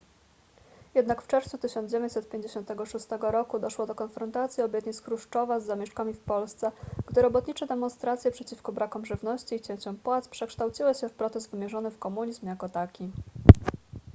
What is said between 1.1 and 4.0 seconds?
w czerwcu 1956 roku doszło do